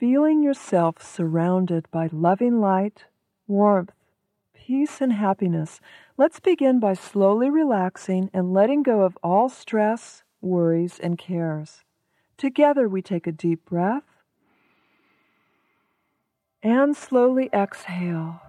feeling 0.00 0.42
yourself 0.42 1.02
surrounded 1.02 1.86
by 1.90 2.08
loving 2.10 2.58
light, 2.58 3.04
warmth, 3.46 3.92
peace, 4.54 5.02
and 5.02 5.12
happiness, 5.12 5.78
let's 6.16 6.40
begin 6.40 6.80
by 6.80 6.94
slowly 6.94 7.50
relaxing 7.50 8.30
and 8.32 8.54
letting 8.54 8.82
go 8.82 9.02
of 9.02 9.18
all 9.22 9.50
stress, 9.50 10.22
worries, 10.40 10.98
and 10.98 11.18
cares. 11.18 11.84
Together, 12.38 12.88
we 12.88 13.02
take 13.02 13.26
a 13.26 13.32
deep 13.32 13.66
breath 13.66 14.04
and 16.62 16.96
slowly 16.96 17.50
exhale. 17.52 18.40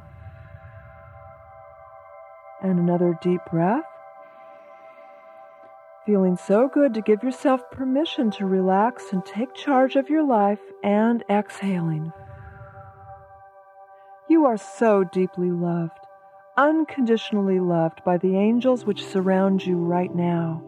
And 2.61 2.79
another 2.79 3.19
deep 3.21 3.41
breath. 3.51 3.90
Feeling 6.05 6.37
so 6.37 6.67
good 6.67 6.93
to 6.95 7.01
give 7.01 7.23
yourself 7.23 7.61
permission 7.71 8.31
to 8.31 8.45
relax 8.45 9.11
and 9.11 9.23
take 9.25 9.53
charge 9.53 9.95
of 9.95 10.09
your 10.09 10.23
life 10.23 10.59
and 10.83 11.23
exhaling. 11.29 12.11
You 14.29 14.45
are 14.45 14.57
so 14.57 15.03
deeply 15.03 15.51
loved 15.51 15.99
unconditionally 16.57 17.59
loved 17.59 18.03
by 18.03 18.17
the 18.17 18.35
angels 18.35 18.85
which 18.85 19.05
surround 19.05 19.65
you 19.65 19.77
right 19.77 20.13
now. 20.13 20.61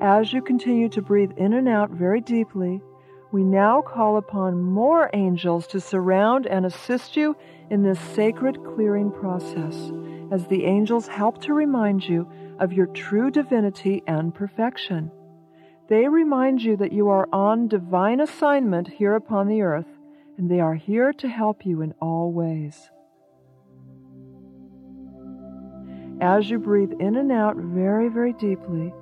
As 0.00 0.32
you 0.32 0.40
continue 0.40 0.88
to 0.90 1.02
breathe 1.02 1.32
in 1.36 1.52
and 1.52 1.68
out 1.68 1.90
very 1.90 2.20
deeply, 2.20 2.80
we 3.32 3.42
now 3.42 3.82
call 3.82 4.16
upon 4.16 4.62
more 4.62 5.10
angels 5.12 5.66
to 5.68 5.80
surround 5.80 6.46
and 6.46 6.64
assist 6.64 7.16
you 7.16 7.36
in 7.68 7.82
this 7.82 8.00
sacred 8.00 8.64
clearing 8.64 9.10
process, 9.10 9.90
as 10.30 10.46
the 10.46 10.64
angels 10.64 11.08
help 11.08 11.42
to 11.42 11.52
remind 11.52 12.08
you 12.08 12.26
of 12.58 12.72
your 12.72 12.86
true 12.86 13.30
divinity 13.30 14.02
and 14.06 14.34
perfection. 14.34 15.10
They 15.88 16.08
remind 16.08 16.62
you 16.62 16.76
that 16.76 16.92
you 16.92 17.08
are 17.08 17.28
on 17.32 17.68
divine 17.68 18.20
assignment 18.20 18.88
here 18.88 19.14
upon 19.14 19.48
the 19.48 19.62
earth, 19.62 19.86
and 20.36 20.50
they 20.50 20.60
are 20.60 20.74
here 20.74 21.12
to 21.14 21.28
help 21.28 21.64
you 21.64 21.80
in 21.82 21.94
all 22.00 22.32
ways. 22.32 22.90
As 26.20 26.50
you 26.50 26.58
breathe 26.58 26.92
in 26.98 27.16
and 27.16 27.30
out 27.30 27.56
very, 27.56 28.08
very 28.08 28.32
deeply, 28.34 28.92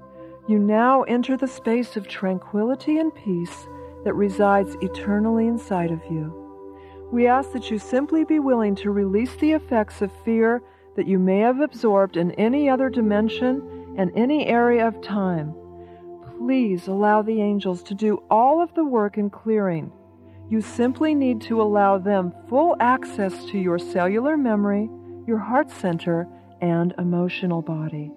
you 0.48 0.58
now 0.58 1.02
enter 1.04 1.36
the 1.36 1.48
space 1.48 1.96
of 1.96 2.06
tranquility 2.06 2.98
and 2.98 3.12
peace 3.14 3.66
that 4.04 4.14
resides 4.14 4.76
eternally 4.80 5.48
inside 5.48 5.90
of 5.90 6.00
you. 6.10 6.42
We 7.10 7.26
ask 7.26 7.52
that 7.52 7.70
you 7.70 7.78
simply 7.78 8.24
be 8.24 8.38
willing 8.38 8.74
to 8.76 8.90
release 8.90 9.34
the 9.36 9.52
effects 9.52 10.02
of 10.02 10.12
fear 10.24 10.62
that 10.96 11.06
you 11.06 11.18
may 11.18 11.40
have 11.40 11.60
absorbed 11.60 12.16
in 12.16 12.32
any 12.32 12.68
other 12.68 12.88
dimension 12.90 13.94
and 13.96 14.10
any 14.16 14.46
area 14.46 14.86
of 14.86 15.00
time. 15.00 15.54
Please 16.38 16.88
allow 16.88 17.22
the 17.22 17.40
angels 17.40 17.82
to 17.84 17.94
do 17.94 18.22
all 18.30 18.60
of 18.60 18.74
the 18.74 18.84
work 18.84 19.16
in 19.16 19.30
clearing. 19.30 19.92
You 20.48 20.60
simply 20.60 21.14
need 21.14 21.40
to 21.42 21.60
allow 21.60 21.98
them 21.98 22.32
full 22.48 22.76
access 22.80 23.44
to 23.46 23.58
your 23.58 23.78
cellular 23.78 24.36
memory, 24.36 24.88
your 25.26 25.38
heart 25.38 25.70
center, 25.70 26.28
and 26.60 26.94
emotional 26.98 27.62
body. 27.62 28.12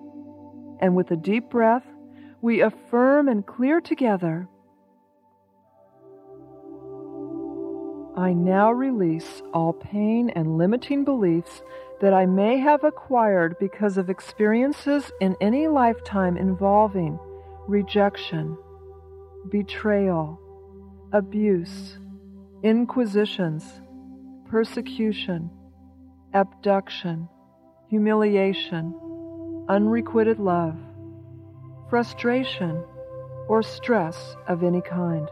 And 0.80 0.96
with 0.96 1.12
a 1.12 1.16
deep 1.16 1.50
breath, 1.50 1.86
we 2.42 2.62
affirm 2.62 3.28
and 3.28 3.46
clear 3.46 3.82
together 3.82 4.48
I 8.20 8.34
now 8.34 8.74
release 8.74 9.42
all 9.54 9.72
pain 9.72 10.30
and 10.32 10.58
limiting 10.58 11.06
beliefs 11.06 11.62
that 12.02 12.14
I 12.14 12.26
may 12.26 12.58
have 12.60 12.84
acquired 12.84 13.58
because 13.60 13.98
of 13.98 14.10
experiences 14.10 15.12
in 15.20 15.36
any 15.42 15.68
lifetime 15.68 16.38
involving 16.38 17.20
rejection, 17.68 18.58
betrayal, 19.50 20.40
abuse, 21.12 21.98
inquisitions, 22.64 23.64
persecution, 24.50 25.50
abduction 26.34 27.28
humiliation, 27.90 28.94
unrequited 29.68 30.40
love, 30.40 30.76
frustration, 31.90 32.84
or 33.48 33.64
stress 33.64 34.36
of 34.48 34.64
any 34.64 34.82
kind. 34.82 35.28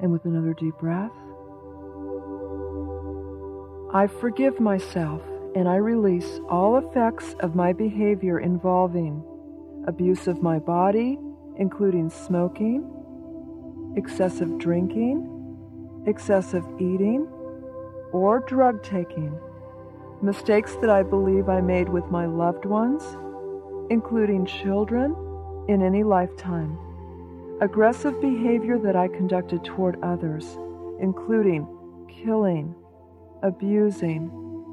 And 0.00 0.10
with 0.10 0.24
another 0.24 0.54
deep 0.54 0.76
breath, 0.78 1.12
I 3.94 4.06
forgive 4.06 4.58
myself 4.58 5.20
and 5.54 5.68
I 5.68 5.76
release 5.76 6.40
all 6.48 6.78
effects 6.78 7.34
of 7.40 7.54
my 7.54 7.74
behavior 7.74 8.40
involving 8.40 9.22
abuse 9.86 10.26
of 10.26 10.40
my 10.40 10.58
body, 10.58 11.18
including 11.58 12.08
smoking, 12.08 12.88
excessive 13.94 14.56
drinking, 14.58 15.28
excessive 16.06 16.64
eating, 16.78 17.26
or 18.12 18.40
drug 18.46 18.82
taking. 18.82 19.38
Mistakes 20.22 20.74
that 20.76 20.88
I 20.88 21.02
believe 21.02 21.50
I 21.50 21.60
made 21.60 21.90
with 21.90 22.06
my 22.06 22.24
loved 22.24 22.64
ones, 22.64 23.02
including 23.90 24.46
children, 24.46 25.14
in 25.68 25.82
any 25.82 26.02
lifetime, 26.02 26.78
aggressive 27.60 28.20
behavior 28.22 28.78
that 28.78 28.96
I 28.96 29.08
conducted 29.08 29.64
toward 29.64 30.02
others, 30.02 30.56
including 30.98 31.68
killing, 32.08 32.74
abusing, 33.42 34.30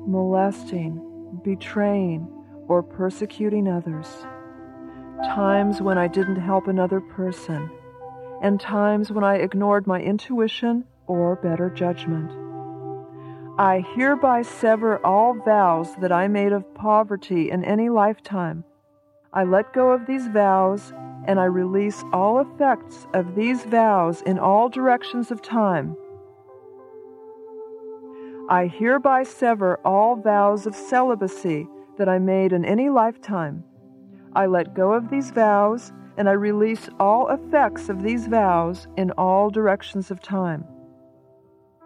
molesting, 0.07 1.39
betraying, 1.43 2.27
or 2.67 2.83
persecuting 2.83 3.67
others, 3.67 4.07
times 5.25 5.81
when 5.81 5.97
I 5.97 6.07
didn't 6.07 6.37
help 6.37 6.67
another 6.67 7.01
person, 7.01 7.69
and 8.41 8.59
times 8.59 9.11
when 9.11 9.23
I 9.23 9.35
ignored 9.35 9.87
my 9.87 9.99
intuition 9.99 10.85
or 11.07 11.35
better 11.35 11.69
judgment. 11.69 12.31
I 13.57 13.83
hereby 13.95 14.43
sever 14.43 15.05
all 15.05 15.33
vows 15.33 15.95
that 15.97 16.11
I 16.11 16.27
made 16.27 16.53
of 16.53 16.73
poverty 16.75 17.51
in 17.51 17.65
any 17.65 17.89
lifetime. 17.89 18.63
I 19.33 19.43
let 19.43 19.73
go 19.73 19.91
of 19.91 20.07
these 20.07 20.27
vows 20.27 20.93
and 21.25 21.39
I 21.39 21.45
release 21.45 22.03
all 22.13 22.39
effects 22.39 23.05
of 23.13 23.35
these 23.35 23.65
vows 23.65 24.21
in 24.21 24.39
all 24.39 24.69
directions 24.69 25.29
of 25.29 25.41
time. 25.41 25.97
I 28.49 28.65
hereby 28.65 29.21
sever 29.21 29.79
all 29.85 30.15
vows 30.15 30.65
of 30.65 30.75
celibacy 30.75 31.67
that 31.99 32.09
I 32.09 32.17
made 32.17 32.51
in 32.51 32.65
any 32.65 32.89
lifetime. 32.89 33.63
I 34.33 34.47
let 34.47 34.73
go 34.73 34.93
of 34.93 35.11
these 35.11 35.29
vows 35.29 35.93
and 36.17 36.27
I 36.27 36.31
release 36.31 36.89
all 36.99 37.29
effects 37.29 37.89
of 37.89 38.01
these 38.01 38.25
vows 38.25 38.87
in 38.97 39.11
all 39.11 39.51
directions 39.51 40.09
of 40.09 40.19
time. 40.19 40.65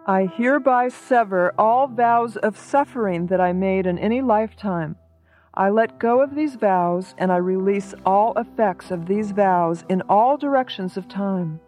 I 0.06 0.24
hereby 0.24 0.88
sever 0.88 1.52
all 1.58 1.86
vows 1.86 2.38
of 2.38 2.56
suffering 2.56 3.26
that 3.26 3.42
I 3.42 3.52
made 3.52 3.86
in 3.86 3.98
any 3.98 4.22
lifetime. 4.22 4.96
I 5.52 5.68
let 5.68 6.00
go 6.00 6.22
of 6.22 6.34
these 6.34 6.54
vows 6.54 7.14
and 7.18 7.30
I 7.30 7.36
release 7.36 7.94
all 8.06 8.32
effects 8.38 8.90
of 8.90 9.04
these 9.04 9.32
vows 9.32 9.84
in 9.90 10.00
all 10.08 10.38
directions 10.38 10.96
of 10.96 11.08
time. 11.08 11.60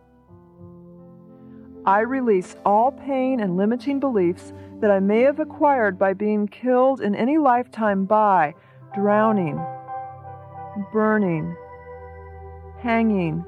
I 1.87 2.01
release 2.01 2.57
all 2.65 2.91
pain 2.91 3.41
and 3.41 3.57
limiting 3.57 4.01
beliefs 4.01 4.53
that 4.81 4.91
I 4.91 4.99
may 5.01 5.21
have 5.23 5.39
acquired 5.39 5.99
by 5.99 6.15
being 6.15 6.49
killed 6.49 7.01
in 7.01 7.15
any 7.15 7.39
lifetime 7.39 8.05
by 8.05 8.55
drowning, 8.95 9.65
burning, 10.93 11.57
hanging, 12.83 13.45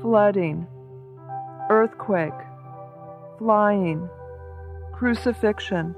flooding, 0.00 0.66
earthquake 1.70 2.34
flying, 3.38 4.08
crucifixion, 4.92 5.94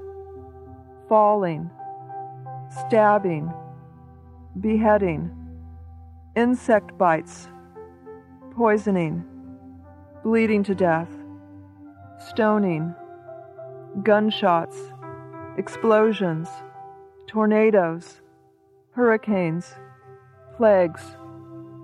falling, 1.07 1.69
stabbing, 2.69 3.51
beheading, 4.59 5.31
insect 6.35 6.97
bites, 6.97 7.47
poisoning, 8.55 9.23
bleeding 10.23 10.63
to 10.63 10.75
death, 10.75 11.09
stoning, 12.19 12.93
gunshots, 14.03 14.77
explosions, 15.57 16.47
tornadoes, 17.27 18.21
hurricanes, 18.91 19.73
plagues, 20.55 21.03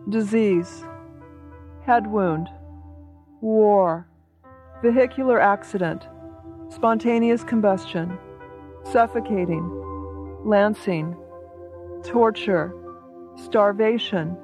disease, 0.10 0.84
head 1.86 2.08
wound, 2.08 2.50
war 3.42 4.08
vehicular 4.84 5.40
accident, 5.40 6.08
spontaneous 6.70 7.44
combustion, 7.46 8.18
suffocating, 8.92 9.64
lancing, 10.44 11.16
torture, 12.04 12.76
starvation, 13.36 14.36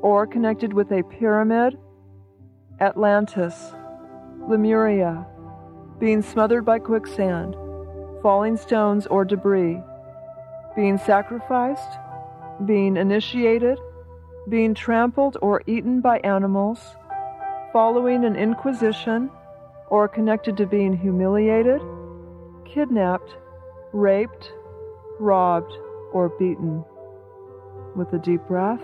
or 0.00 0.26
connected 0.26 0.72
with 0.72 0.90
a 0.90 1.02
pyramid, 1.04 1.76
Atlantis, 2.80 3.74
Lemuria, 4.48 5.26
being 6.02 6.20
smothered 6.20 6.64
by 6.64 6.80
quicksand, 6.80 7.54
falling 8.22 8.56
stones 8.56 9.06
or 9.06 9.24
debris, 9.24 9.80
being 10.74 10.98
sacrificed, 10.98 11.96
being 12.66 12.96
initiated, 12.96 13.78
being 14.48 14.74
trampled 14.74 15.36
or 15.40 15.62
eaten 15.68 16.00
by 16.00 16.18
animals, 16.24 16.96
following 17.72 18.24
an 18.24 18.34
inquisition 18.34 19.30
or 19.90 20.08
connected 20.08 20.56
to 20.56 20.66
being 20.66 20.92
humiliated, 20.92 21.80
kidnapped, 22.64 23.36
raped, 23.92 24.52
robbed, 25.20 25.72
or 26.12 26.30
beaten. 26.30 26.84
With 27.94 28.12
a 28.12 28.18
deep 28.18 28.40
breath, 28.48 28.82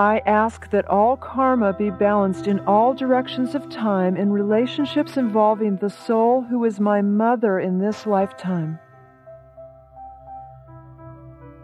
I 0.00 0.22
ask 0.24 0.70
that 0.70 0.88
all 0.88 1.18
karma 1.18 1.74
be 1.74 1.90
balanced 1.90 2.46
in 2.46 2.60
all 2.60 2.94
directions 2.94 3.54
of 3.54 3.68
time 3.68 4.16
in 4.16 4.32
relationships 4.32 5.18
involving 5.18 5.76
the 5.76 5.90
soul 5.90 6.40
who 6.40 6.64
is 6.64 6.80
my 6.80 7.02
mother 7.02 7.60
in 7.60 7.78
this 7.78 8.06
lifetime 8.06 8.78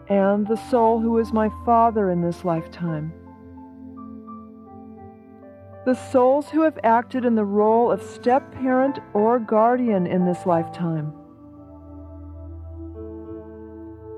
and 0.07 0.45
the 0.45 0.55
soul 0.69 0.99
who 0.99 1.17
is 1.17 1.33
my 1.33 1.49
father 1.65 2.11
in 2.11 2.21
this 2.21 2.45
lifetime. 2.45 3.11
The 5.87 5.95
souls 5.95 6.47
who 6.49 6.61
have 6.61 6.77
acted 6.83 7.25
in 7.25 7.33
the 7.33 7.43
role 7.43 7.91
of 7.91 8.03
step 8.03 8.51
parent 8.51 8.99
or 9.15 9.39
guardian 9.39 10.05
in 10.05 10.27
this 10.27 10.45
lifetime. 10.45 11.11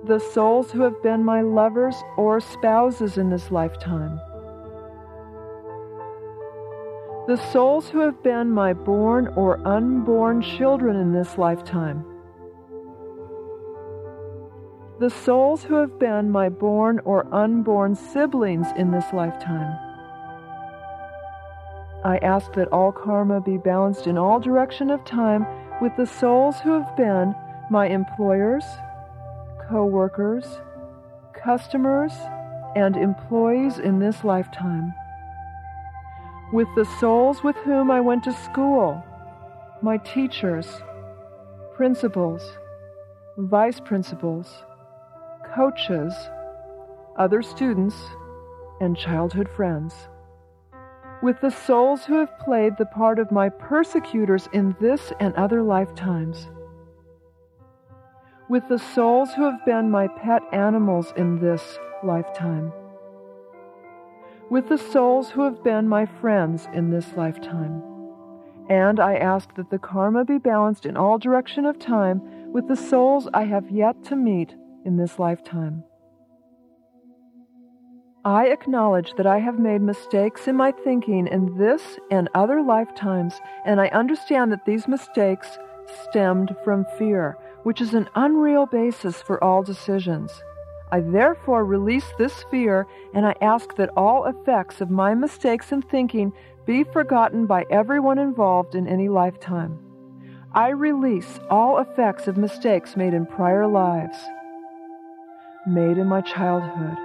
The 0.10 0.20
souls 0.20 0.72
who 0.72 0.82
have 0.82 1.02
been 1.02 1.24
my 1.24 1.42
lovers 1.42 1.96
or 2.18 2.42
spouses 2.42 3.18
in 3.18 3.30
this 3.30 3.52
lifetime. 3.52 4.20
The 7.28 7.40
souls 7.54 7.90
who 7.90 8.00
have 8.00 8.22
been 8.22 8.52
my 8.52 8.74
born 8.74 9.28
or 9.38 9.66
unborn 9.66 10.42
children 10.42 10.98
in 10.98 11.14
this 11.14 11.38
lifetime 11.38 12.04
the 15.00 15.10
souls 15.10 15.64
who 15.64 15.76
have 15.76 15.98
been 15.98 16.30
my 16.30 16.50
born 16.50 17.00
or 17.06 17.26
unborn 17.34 17.96
siblings 17.96 18.68
in 18.76 18.92
this 18.92 19.06
lifetime. 19.14 19.80
I 22.04 22.18
ask 22.22 22.52
that 22.54 22.68
all 22.74 22.92
karma 22.92 23.40
be 23.40 23.58
balanced 23.58 24.08
in 24.08 24.18
all 24.18 24.42
direction 24.42 24.90
of 24.90 25.06
time 25.06 25.46
with 25.82 25.96
the 25.96 26.06
souls 26.06 26.60
who 26.60 26.74
have 26.74 26.98
been 26.98 27.34
my 27.70 27.88
employers, 27.88 28.66
co-workers, 29.70 30.46
customers, 31.34 32.12
and 32.76 32.98
employees 32.98 33.78
in 33.78 34.00
this 34.00 34.24
lifetime. 34.24 34.94
With 36.52 36.68
the 36.76 36.86
souls 37.00 37.44
with 37.44 37.56
whom 37.58 37.92
I 37.92 38.02
went 38.02 38.24
to 38.24 38.34
school, 38.34 39.04
my 39.82 39.98
teachers, 39.98 40.68
principals, 41.76 42.42
vice 43.38 43.80
principals, 43.80 44.64
coaches, 45.56 46.14
other 47.18 47.42
students, 47.42 47.96
and 48.82 48.98
childhood 48.98 49.50
friends. 49.56 49.94
With 51.22 51.42
the 51.42 51.52
souls 51.52 52.06
who 52.06 52.18
have 52.20 52.40
played 52.40 52.74
the 52.78 52.86
part 52.86 53.20
of 53.20 53.32
my 53.32 53.50
persecutors 53.50 54.48
in 54.54 54.76
this 54.80 55.12
and 55.20 55.36
other 55.36 55.62
lifetimes. 55.62 56.48
With 58.50 58.68
the 58.68 58.80
souls 58.80 59.32
who 59.36 59.44
have 59.44 59.64
been 59.64 59.92
my 59.92 60.08
pet 60.08 60.42
animals 60.52 61.14
in 61.16 61.40
this 61.40 61.78
lifetime. 62.04 62.74
With 64.50 64.70
the 64.70 64.78
souls 64.80 65.30
who 65.30 65.44
have 65.44 65.64
been 65.64 65.88
my 65.88 66.08
friends 66.08 66.68
in 66.74 66.90
this 66.90 67.14
lifetime. 67.16 67.84
And 68.68 69.00
I 69.00 69.18
ask 69.18 69.54
that 69.54 69.70
the 69.70 69.78
karma 69.78 70.26
be 70.26 70.40
balanced 70.40 70.88
in 70.88 70.98
all 70.98 71.20
direction 71.20 71.66
of 71.66 71.78
time 71.78 72.52
with 72.52 72.68
the 72.68 72.76
souls 72.76 73.28
I 73.36 73.44
have 73.44 73.70
yet 73.70 74.04
to 74.06 74.16
meet 74.16 74.56
in 74.84 74.98
this 74.98 75.20
lifetime. 75.20 75.84
I 78.26 78.48
acknowledge 78.48 79.14
that 79.18 79.28
I 79.28 79.38
have 79.38 79.60
made 79.60 79.82
mistakes 79.82 80.48
in 80.48 80.56
my 80.56 80.72
thinking 80.72 81.28
in 81.28 81.56
this 81.60 82.00
and 82.10 82.28
other 82.34 82.64
lifetimes, 82.64 83.40
and 83.64 83.80
I 83.80 83.90
understand 83.90 84.52
that 84.52 84.66
these 84.66 84.88
mistakes 84.88 85.60
stemmed 86.04 86.56
from 86.64 86.86
fear, 86.98 87.38
which 87.64 87.82
is 87.82 87.94
an 87.94 88.10
unreal 88.16 88.66
basis 88.66 89.22
for 89.22 89.44
all 89.44 89.64
decisions. 89.64 90.32
I 90.92 91.02
therefore 91.02 91.66
release 91.66 92.12
this 92.18 92.44
fear 92.50 92.88
and 93.14 93.26
I 93.26 93.36
ask 93.42 93.76
that 93.76 93.92
all 93.96 94.26
effects 94.26 94.82
of 94.82 94.90
my 94.90 95.14
mistakes 95.14 95.72
in 95.72 95.82
thinking 95.82 96.34
be 96.66 96.84
forgotten 96.84 97.46
by 97.46 97.66
everyone 97.70 98.18
involved 98.18 98.76
in 98.76 98.88
any 98.88 99.10
lifetime. 99.10 99.80
I 100.54 100.70
release 100.70 101.40
all 101.50 101.78
effects 101.78 102.28
of 102.28 102.38
mistakes 102.38 102.98
made 102.98 103.14
in 103.14 103.28
prior 103.28 103.68
lives. 103.68 104.18
Made 105.68 105.98
in 106.00 106.08
my 106.08 106.22
childhood, 106.22 106.98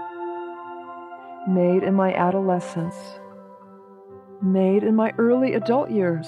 made 1.46 1.82
in 1.82 1.92
my 1.92 2.14
adolescence, 2.14 2.96
made 4.40 4.82
in 4.82 4.94
my 4.94 5.12
early 5.18 5.54
adult 5.54 5.90
years, 5.90 6.26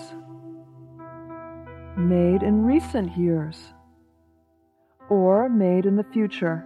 made 1.96 2.42
in 2.42 2.64
recent 2.64 3.16
years, 3.16 3.72
or 5.08 5.48
made 5.48 5.86
in 5.86 5.96
the 5.96 6.04
future. 6.04 6.64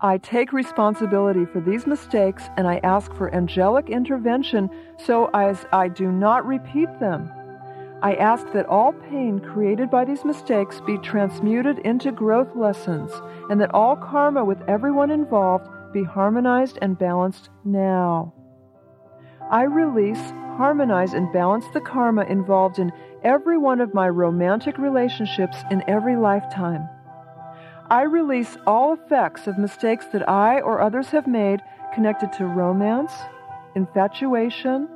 I 0.00 0.18
take 0.18 0.52
responsibility 0.52 1.44
for 1.44 1.60
these 1.60 1.86
mistakes 1.86 2.44
and 2.56 2.68
I 2.68 2.80
ask 2.84 3.12
for 3.14 3.34
angelic 3.34 3.90
intervention 3.90 4.70
so 5.04 5.28
as 5.34 5.66
I 5.72 5.88
do 5.88 6.12
not 6.12 6.46
repeat 6.46 6.88
them 7.00 7.30
I 8.00 8.14
ask 8.14 8.52
that 8.52 8.66
all 8.66 8.92
pain 8.92 9.40
created 9.40 9.90
by 9.90 10.04
these 10.04 10.24
mistakes 10.24 10.80
be 10.80 10.98
transmuted 10.98 11.80
into 11.80 12.12
growth 12.12 12.54
lessons, 12.54 13.10
and 13.50 13.60
that 13.60 13.74
all 13.74 13.96
karma 13.96 14.44
with 14.44 14.62
everyone 14.68 15.10
involved 15.10 15.68
be 15.92 16.04
harmonized 16.04 16.78
and 16.80 16.96
balanced 16.96 17.50
now. 17.64 18.32
I 19.50 19.62
release, 19.64 20.32
harmonize, 20.58 21.14
and 21.14 21.32
balance 21.32 21.64
the 21.72 21.80
karma 21.80 22.24
involved 22.24 22.80
in 22.80 22.92
every 23.22 23.56
one 23.56 23.80
of 23.80 23.94
my 23.94 24.08
romantic 24.08 24.76
relationships 24.76 25.56
in 25.70 25.82
every 25.88 26.16
lifetime. 26.16 26.88
I 27.88 28.02
release 28.02 28.58
all 28.66 28.92
effects 28.92 29.46
of 29.46 29.56
mistakes 29.56 30.06
that 30.12 30.28
I 30.28 30.60
or 30.60 30.80
others 30.80 31.08
have 31.08 31.26
made 31.28 31.60
connected 31.94 32.32
to 32.34 32.44
romance, 32.44 33.12
infatuation, 33.76 34.88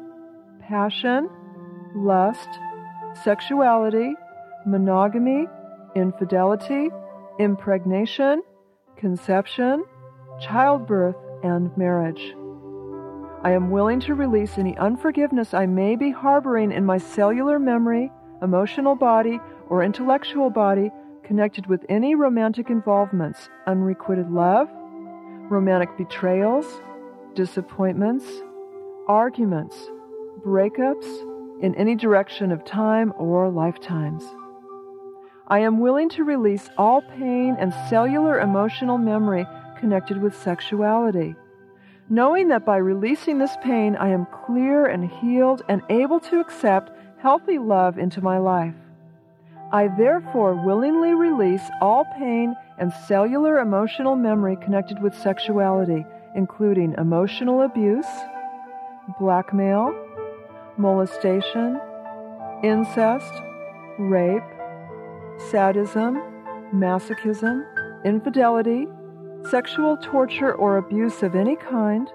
passion, 0.60 1.30
lust, 1.94 2.48
sexuality, 3.22 4.14
monogamy, 4.66 5.46
infidelity, 5.94 6.90
impregnation, 7.38 8.42
conception, 8.96 9.84
childbirth, 10.40 11.16
and 11.44 11.74
marriage. 11.76 12.34
I 13.44 13.50
am 13.50 13.70
willing 13.70 13.98
to 14.00 14.14
release 14.14 14.56
any 14.56 14.76
unforgiveness 14.78 15.52
I 15.52 15.66
may 15.66 15.96
be 15.96 16.12
harboring 16.12 16.70
in 16.70 16.86
my 16.86 16.98
cellular 16.98 17.58
memory, 17.58 18.12
emotional 18.40 18.94
body, 18.94 19.40
or 19.68 19.82
intellectual 19.82 20.48
body 20.48 20.92
connected 21.24 21.66
with 21.66 21.84
any 21.88 22.14
romantic 22.14 22.70
involvements, 22.70 23.50
unrequited 23.66 24.30
love, 24.30 24.68
romantic 25.50 25.96
betrayals, 25.98 26.66
disappointments, 27.34 28.24
arguments, 29.08 29.76
breakups, 30.44 31.06
in 31.62 31.74
any 31.74 31.96
direction 31.96 32.52
of 32.52 32.64
time 32.64 33.12
or 33.18 33.48
lifetimes. 33.50 34.22
I 35.48 35.60
am 35.60 35.80
willing 35.80 36.08
to 36.10 36.24
release 36.24 36.68
all 36.78 37.02
pain 37.02 37.56
and 37.58 37.74
cellular 37.88 38.40
emotional 38.40 38.98
memory 38.98 39.46
connected 39.80 40.22
with 40.22 40.36
sexuality, 40.36 41.34
knowing 42.12 42.48
that 42.48 42.66
by 42.66 42.76
releasing 42.76 43.38
this 43.38 43.56
pain, 43.62 43.96
I 43.96 44.10
am 44.10 44.26
clear 44.44 44.84
and 44.84 45.10
healed 45.10 45.62
and 45.66 45.80
able 45.88 46.20
to 46.20 46.40
accept 46.40 46.92
healthy 47.22 47.56
love 47.58 47.96
into 47.96 48.20
my 48.20 48.36
life. 48.36 48.74
I 49.72 49.88
therefore 49.88 50.62
willingly 50.62 51.14
release 51.14 51.62
all 51.80 52.04
pain 52.18 52.54
and 52.76 52.92
cellular 53.08 53.60
emotional 53.60 54.14
memory 54.14 54.56
connected 54.56 55.02
with 55.02 55.14
sexuality, 55.14 56.04
including 56.36 56.94
emotional 56.98 57.62
abuse, 57.62 58.12
blackmail, 59.18 59.94
molestation, 60.76 61.80
incest, 62.62 63.32
rape, 63.98 64.42
sadism, 65.50 66.22
masochism, 66.74 67.64
infidelity, 68.04 68.86
sexual 69.50 69.96
torture 69.96 70.54
or 70.54 70.76
abuse 70.76 71.22
of 71.22 71.34
any 71.34 71.56
kind, 71.56 72.08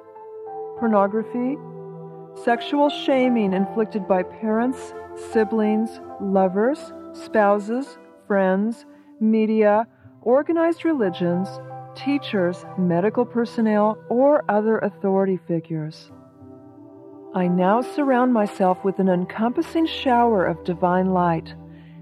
pornography, 0.79 1.57
sexual 2.43 2.89
shaming 2.89 3.53
inflicted 3.53 4.07
by 4.07 4.23
parents, 4.23 4.93
siblings, 5.31 5.99
lovers, 6.21 6.93
spouses, 7.13 7.97
friends, 8.27 8.85
media, 9.19 9.87
organized 10.21 10.85
religions, 10.85 11.47
teachers, 11.95 12.65
medical 12.77 13.25
personnel, 13.25 13.97
or 14.09 14.43
other 14.49 14.77
authority 14.79 15.39
figures. 15.47 16.11
I 17.33 17.47
now 17.47 17.81
surround 17.81 18.33
myself 18.33 18.83
with 18.83 18.99
an 18.99 19.09
encompassing 19.09 19.85
shower 19.85 20.45
of 20.45 20.63
divine 20.63 21.07
light, 21.07 21.55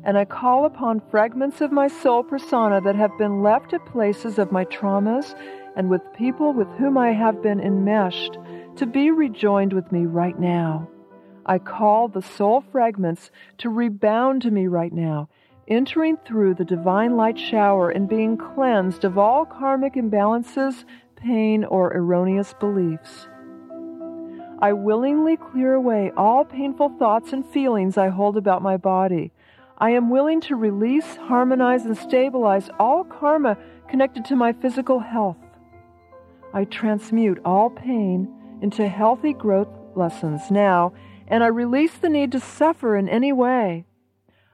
and 0.05 0.17
I 0.17 0.25
call 0.25 0.65
upon 0.65 1.01
fragments 1.09 1.61
of 1.61 1.71
my 1.71 1.87
soul 1.87 2.23
persona 2.23 2.79
that 2.81 2.95
have 2.95 3.17
been 3.17 3.41
left 3.41 3.73
at 3.73 3.85
places 3.87 4.37
of 4.37 4.51
my 4.51 4.63
traumas 4.65 5.35
and 5.75 5.89
with 5.89 6.01
people 6.15 6.53
with 6.53 6.67
whom 6.77 6.97
I 6.97 7.11
have 7.11 7.41
been 7.41 7.59
enmeshed 7.59 8.37
to 8.77 8.85
be 8.85 9.09
rejoined 9.09 9.73
with 9.73 9.91
me 9.91 10.05
right 10.05 10.39
now. 10.39 10.87
I 11.47 11.57
call 11.57 12.07
the 12.07 12.21
soul 12.21 12.63
fragments 12.71 13.31
to 13.59 13.69
rebound 13.69 14.43
to 14.43 14.51
me 14.51 14.67
right 14.67 14.93
now, 14.93 15.29
entering 15.67 16.17
through 16.17 16.53
the 16.53 16.65
divine 16.65 17.17
light 17.17 17.37
shower 17.37 17.89
and 17.89 18.07
being 18.07 18.37
cleansed 18.37 19.03
of 19.03 19.17
all 19.17 19.45
karmic 19.45 19.93
imbalances, 19.93 20.85
pain, 21.15 21.63
or 21.65 21.91
erroneous 21.93 22.53
beliefs. 22.59 23.27
I 24.59 24.73
willingly 24.73 25.37
clear 25.37 25.73
away 25.73 26.11
all 26.15 26.45
painful 26.45 26.89
thoughts 26.97 27.33
and 27.33 27.45
feelings 27.45 27.97
I 27.97 28.09
hold 28.09 28.37
about 28.37 28.61
my 28.61 28.77
body. 28.77 29.31
I 29.77 29.89
am 29.91 30.09
willing 30.09 30.39
to 30.41 30.55
release, 30.55 31.17
harmonize, 31.17 31.85
and 31.85 31.97
stabilize 31.97 32.69
all 32.79 33.03
karma 33.03 33.57
connected 33.89 34.23
to 34.25 34.35
my 34.35 34.53
physical 34.53 34.99
health. 34.99 35.37
I 36.53 36.63
transmute 36.63 37.39
all 37.43 37.69
pain 37.69 38.33
into 38.61 38.87
healthy 38.87 39.33
growth 39.33 39.67
lessons 39.95 40.49
now, 40.49 40.93
and 41.27 41.43
I 41.43 41.47
release 41.47 41.93
the 41.97 42.09
need 42.09 42.31
to 42.31 42.39
suffer 42.39 42.95
in 42.95 43.09
any 43.09 43.33
way. 43.33 43.85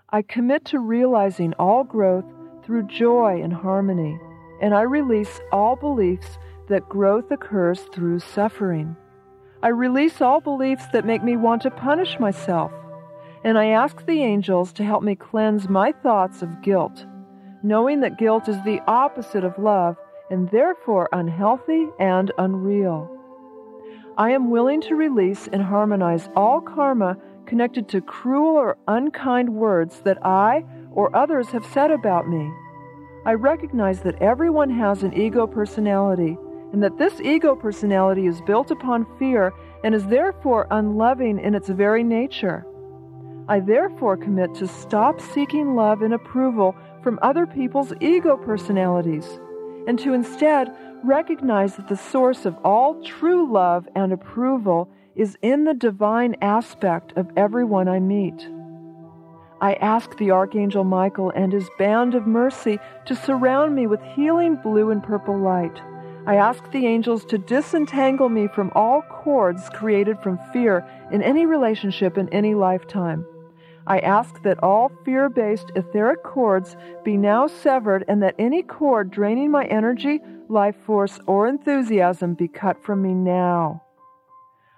I 0.10 0.24
commit 0.24 0.66
to 0.66 0.80
realizing 0.80 1.54
all 1.60 1.84
growth 1.84 2.26
through 2.64 2.88
joy 2.88 3.42
and 3.44 3.54
harmony, 3.54 4.20
and 4.60 4.74
I 4.74 4.82
release 4.82 5.40
all 5.52 5.76
beliefs 5.76 6.40
that 6.68 6.90
growth 6.90 7.30
occurs 7.30 7.82
through 7.94 8.20
suffering. 8.20 8.96
I 9.62 9.68
release 9.68 10.22
all 10.22 10.42
beliefs 10.42 10.86
that 10.94 11.06
make 11.06 11.24
me 11.24 11.38
want 11.38 11.62
to 11.62 11.72
punish 11.72 12.20
myself, 12.20 12.72
and 13.44 13.58
I 13.58 13.68
ask 13.68 14.06
the 14.06 14.22
angels 14.22 14.72
to 14.74 14.84
help 14.84 15.04
me 15.04 15.16
cleanse 15.16 15.68
my 15.68 15.92
thoughts 15.92 16.42
of 16.42 16.62
guilt, 16.62 17.06
knowing 17.64 18.02
that 18.02 18.20
guilt 18.20 18.48
is 18.48 18.58
the 18.64 18.82
opposite 18.88 19.44
of 19.44 19.58
love 19.58 19.98
and 20.30 20.50
therefore 20.50 21.10
unhealthy 21.12 21.88
and 22.00 22.32
unreal. 22.38 23.10
I 24.18 24.32
am 24.32 24.52
willing 24.52 24.82
to 24.82 24.96
release 24.96 25.48
and 25.52 25.62
harmonize 25.62 26.30
all 26.36 26.62
karma 26.62 27.18
connected 27.46 27.90
to 27.90 28.02
cruel 28.02 28.56
or 28.56 28.78
unkind 28.88 29.50
words 29.50 30.02
that 30.02 30.24
I 30.26 30.64
or 30.92 31.16
others 31.16 31.48
have 31.50 31.66
said 31.66 31.92
about 31.92 32.28
me. 32.28 32.52
I 33.26 33.34
recognize 33.34 34.02
that 34.02 34.22
everyone 34.22 34.70
has 34.70 35.04
an 35.04 35.14
ego 35.14 35.48
personality 35.48 36.38
and 36.72 36.82
that 36.84 36.98
this 36.98 37.20
ego 37.22 37.56
personality 37.56 38.28
is 38.28 38.42
built 38.42 38.72
upon 38.72 39.06
fear 39.18 39.54
and 39.84 39.94
is 39.94 40.06
therefore 40.06 40.68
unloving 40.72 41.40
in 41.40 41.56
its 41.56 41.70
very 41.70 42.04
nature. 42.04 42.66
I 43.52 43.60
therefore 43.60 44.16
commit 44.16 44.56
to 44.56 44.68
stop 44.70 45.20
seeking 45.20 45.76
love 45.76 46.04
and 46.04 46.14
approval 46.14 46.74
from 47.04 47.20
other 47.22 47.46
people's 47.46 47.92
ego 48.00 48.38
personalities 48.38 49.28
and 49.88 50.00
to 50.00 50.14
instead 50.14 50.74
recognize 51.04 51.76
that 51.76 51.90
the 51.90 51.98
source 51.98 52.46
of 52.46 52.56
all 52.64 53.04
true 53.04 53.52
love 53.52 53.90
and 53.94 54.14
approval 54.14 54.90
is 55.16 55.38
in 55.42 55.66
the 55.66 55.74
divine 55.74 56.38
aspect 56.42 57.12
of 57.18 57.30
everyone 57.36 57.90
I 57.90 58.00
meet. 58.00 58.48
I 59.60 59.74
ask 59.82 60.16
the 60.16 60.32
Archangel 60.32 60.86
Michael 60.86 61.34
and 61.36 61.52
his 61.52 61.70
band 61.78 62.16
of 62.16 62.26
mercy 62.26 62.80
to 63.06 63.18
surround 63.18 63.76
me 63.76 63.86
with 63.86 64.02
healing 64.16 64.56
blue 64.64 64.92
and 64.92 65.04
purple 65.04 65.38
light 65.38 65.82
I 66.26 66.36
ask 66.36 66.70
the 66.70 66.86
angels 66.86 67.26
to 67.26 67.40
disentangle 67.40 68.30
me 68.30 68.48
from 68.48 68.72
all 68.76 69.02
cords 69.02 69.70
created 69.70 70.20
from 70.20 70.40
fear 70.54 70.88
in 71.12 71.24
any 71.24 71.48
relationship 71.48 72.16
in 72.16 72.30
any 72.30 72.54
lifetime. 72.54 73.26
I 73.92 74.00
ask 74.00 74.42
that 74.44 74.64
all 74.64 74.90
fear 75.04 75.28
based 75.28 75.74
etheric 75.76 76.24
cords 76.24 76.78
be 77.04 77.18
now 77.18 77.48
severed 77.48 78.06
and 78.08 78.24
that 78.24 78.36
any 78.40 78.64
cord 78.64 79.12
draining 79.12 79.52
my 79.52 79.66
energy, 79.66 80.22
life 80.48 80.78
force, 80.86 81.20
or 81.28 81.46
enthusiasm 81.46 82.36
be 82.36 82.48
cut 82.48 82.82
from 82.82 83.02
me 83.02 83.14
now. 83.14 83.84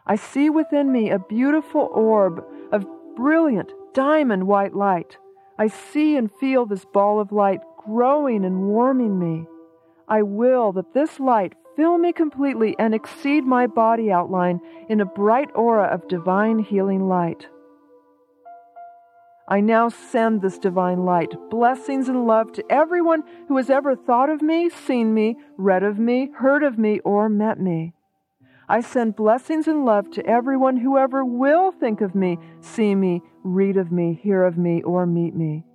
I 0.07 0.15
see 0.15 0.49
within 0.49 0.91
me 0.91 1.11
a 1.11 1.19
beautiful 1.19 1.91
orb 1.93 2.43
of 2.71 2.87
brilliant 3.15 3.71
diamond 3.93 4.47
white 4.47 4.73
light. 4.73 5.15
I 5.59 5.67
see 5.67 6.17
and 6.17 6.31
feel 6.39 6.65
this 6.65 6.83
ball 6.83 7.19
of 7.19 7.31
light 7.31 7.59
growing 7.85 8.43
and 8.43 8.67
warming 8.67 9.19
me. 9.19 9.45
I 10.07 10.23
will 10.23 10.71
that 10.71 10.95
this 10.95 11.19
light 11.19 11.53
fill 11.75 11.99
me 11.99 12.13
completely 12.13 12.75
and 12.79 12.95
exceed 12.95 13.45
my 13.45 13.67
body 13.67 14.11
outline 14.11 14.59
in 14.89 15.01
a 15.01 15.05
bright 15.05 15.51
aura 15.53 15.85
of 15.85 16.07
divine 16.07 16.57
healing 16.57 17.07
light. 17.07 17.47
I 19.53 19.59
now 19.59 19.87
send 19.87 20.41
this 20.41 20.57
divine 20.57 21.05
light, 21.05 21.35
blessings 21.51 22.09
and 22.09 22.25
love 22.25 22.51
to 22.53 22.71
everyone 22.71 23.21
who 23.47 23.57
has 23.57 23.69
ever 23.69 23.95
thought 23.95 24.31
of 24.31 24.41
me, 24.41 24.67
seen 24.67 25.13
me, 25.13 25.37
read 25.57 25.83
of 25.83 25.99
me, 25.99 26.31
heard 26.35 26.63
of 26.63 26.79
me, 26.79 27.01
or 27.01 27.29
met 27.29 27.59
me. 27.59 27.93
I 28.67 28.81
send 28.81 29.15
blessings 29.15 29.67
and 29.67 29.85
love 29.85 30.09
to 30.13 30.25
everyone 30.25 30.77
who 30.77 30.97
ever 30.97 31.23
will 31.23 31.71
think 31.71 32.01
of 32.01 32.15
me, 32.15 32.39
see 32.61 32.95
me, 32.95 33.21
read 33.43 33.77
of 33.77 33.91
me, 33.91 34.19
hear 34.23 34.41
of 34.41 34.57
me, 34.57 34.81
or 34.81 35.05
meet 35.05 35.35
me. 35.35 35.65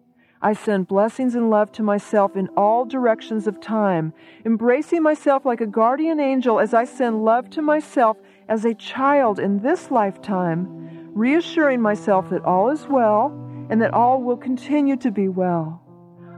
I 0.42 0.54
send 0.54 0.88
blessings 0.88 1.37
and 1.37 1.49
love 1.49 1.70
to 1.75 1.85
myself 1.85 2.35
in 2.35 2.49
all 2.56 2.85
directions 2.85 3.47
of 3.47 3.61
time, 3.61 4.12
embracing 4.44 5.04
myself 5.04 5.47
like 5.47 5.61
a 5.61 5.68
guardian 5.68 6.18
angel 6.18 6.58
as 6.58 6.75
I 6.75 6.82
send 6.82 7.25
love 7.25 7.49
to 7.50 7.62
myself 7.62 8.16
as 8.49 8.64
a 8.64 8.75
child 8.75 9.38
in 9.38 9.61
this 9.61 9.92
lifetime, 9.92 10.66
reassuring 11.14 11.80
myself 11.80 12.28
that 12.30 12.44
all 12.44 12.70
is 12.70 12.88
well 12.88 13.44
and 13.71 13.81
that 13.83 13.95
all 13.95 14.23
will 14.23 14.37
continue 14.37 14.97
to 14.97 15.11
be 15.11 15.29
well. 15.29 15.83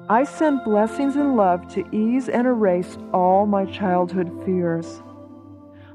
I 0.09 0.25
send 0.25 0.65
blessings 0.65 1.15
and 1.17 1.37
love 1.37 1.69
to 1.75 1.85
ease 1.95 2.29
and 2.29 2.47
erase 2.47 2.99
all 3.13 3.47
my 3.47 3.65
childhood 3.65 4.31
fears. 4.45 5.03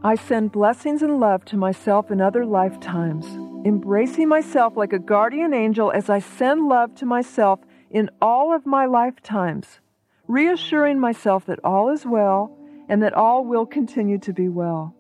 I 0.04 0.15
send 0.15 0.51
blessings 0.51 1.01
and 1.01 1.20
love 1.20 1.44
to 1.46 1.58
myself 1.58 2.12
in 2.12 2.22
other 2.22 2.46
lifetimes, 2.46 3.25
embracing 3.65 4.30
myself 4.30 4.77
like 4.77 4.94
a 4.94 5.00
guardian 5.00 5.54
angel 5.54 5.92
as 5.92 6.10
I 6.10 6.20
send 6.20 6.68
love 6.68 6.96
to 6.96 7.06
myself 7.06 7.60
in 7.89 8.10
all 8.22 8.56
of 8.56 8.65
my 8.65 8.86
lifetimes, 8.86 9.80
reassuring 10.27 11.00
myself 11.00 11.46
that 11.48 11.60
all 11.63 11.89
is 11.89 12.06
well 12.06 12.56
and 12.88 13.01
that 13.04 13.13
all 13.13 13.44
will 13.44 13.65
continue 13.65 14.20
to 14.20 14.32
be 14.32 14.48
well. 14.48 14.96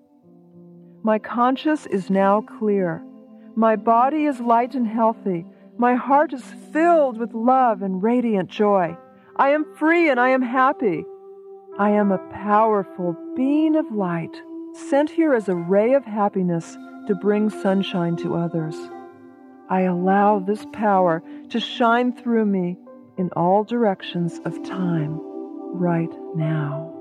My 1.03 1.19
conscience 1.19 1.85
is 1.85 2.09
now 2.09 2.41
clear. 2.41 3.03
My 3.55 3.75
body 3.75 4.25
is 4.25 4.39
light 4.39 4.73
and 4.73 4.87
healthy. 4.87 5.45
My 5.77 5.95
heart 5.95 6.31
is 6.31 6.43
filled 6.71 7.17
with 7.17 7.33
love 7.33 7.81
and 7.81 8.01
radiant 8.01 8.49
joy. 8.49 8.97
I 9.35 9.49
am 9.49 9.65
free 9.75 10.09
and 10.09 10.19
I 10.19 10.29
am 10.29 10.41
happy. 10.41 11.03
I 11.77 11.89
am 11.89 12.11
a 12.11 12.29
powerful 12.31 13.17
being 13.35 13.75
of 13.75 13.91
light, 13.91 14.41
sent 14.89 15.09
here 15.09 15.33
as 15.33 15.49
a 15.49 15.55
ray 15.55 15.93
of 15.93 16.05
happiness 16.05 16.77
to 17.07 17.15
bring 17.15 17.49
sunshine 17.49 18.15
to 18.17 18.35
others. 18.35 18.75
I 19.69 19.81
allow 19.81 20.39
this 20.39 20.65
power 20.71 21.21
to 21.49 21.59
shine 21.59 22.15
through 22.15 22.45
me 22.45 22.77
in 23.17 23.29
all 23.35 23.65
directions 23.65 24.39
of 24.45 24.63
time 24.63 25.19
right 25.73 26.13
now. 26.35 26.94